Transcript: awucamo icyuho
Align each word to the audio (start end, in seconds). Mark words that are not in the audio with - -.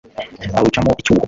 awucamo 0.57 0.91
icyuho 1.01 1.19